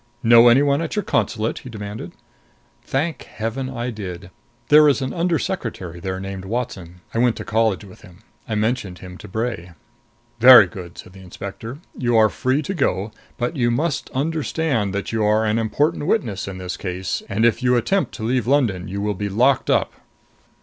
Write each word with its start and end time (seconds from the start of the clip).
"Know 0.23 0.47
any 0.47 0.63
one 0.63 0.81
at 0.81 0.95
your 0.95 1.03
consulate?" 1.03 1.59
he 1.59 1.69
demanded. 1.69 2.13
Thank 2.81 3.21
heaven, 3.21 3.69
I 3.69 3.91
did! 3.91 4.31
There 4.69 4.87
is 4.89 4.99
an 4.99 5.13
under 5.13 5.37
secretary 5.37 5.99
there 5.99 6.19
named 6.19 6.43
Watson 6.43 7.01
I 7.13 7.19
went 7.19 7.35
to 7.35 7.45
college 7.45 7.85
with 7.85 8.01
him. 8.01 8.23
I 8.49 8.55
mentioned 8.55 8.97
him 8.97 9.15
to 9.19 9.27
Bray. 9.27 9.73
"Very 10.39 10.65
good," 10.65 10.97
said 10.97 11.13
the 11.13 11.19
inspector. 11.21 11.77
"You 11.95 12.17
are 12.17 12.29
free 12.29 12.63
to 12.63 12.73
go. 12.73 13.11
But 13.37 13.55
you 13.55 13.69
must 13.69 14.09
understand 14.09 14.91
that 14.95 15.11
you 15.11 15.23
are 15.23 15.45
an 15.45 15.59
important 15.59 16.07
witness 16.07 16.47
in 16.47 16.57
this 16.57 16.77
case, 16.77 17.21
and 17.29 17.45
if 17.45 17.61
you 17.61 17.75
attempt 17.75 18.11
to 18.15 18.23
leave 18.23 18.47
London 18.47 18.87
you 18.87 19.01
will 19.01 19.13
be 19.13 19.29
locked 19.29 19.69
up." 19.69 19.93